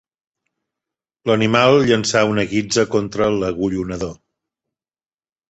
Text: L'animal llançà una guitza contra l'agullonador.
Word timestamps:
L'animal 1.31 1.77
llançà 1.91 2.23
una 2.31 2.47
guitza 2.55 2.87
contra 2.95 3.29
l'agullonador. 3.37 4.19